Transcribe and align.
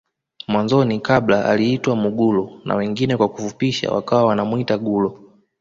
Mwanzoni 0.47 0.99
kabla 0.99 1.45
aliitwa 1.45 1.95
Mugulo 1.95 2.61
na 2.65 2.75
wengine 2.75 3.17
kwa 3.17 3.29
kufupisha 3.29 3.91
wakawa 3.91 4.25
wanamuita 4.25 4.77
gulo 4.77 5.19